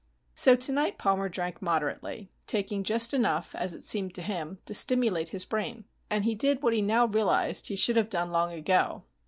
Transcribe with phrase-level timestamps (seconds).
[0.33, 5.29] So tonight Palmer drank moderately, taking just enough, as it seemed to him, to stimulate
[5.29, 5.85] his brain.
[6.09, 9.03] And he did what he now realized he should have done long ago.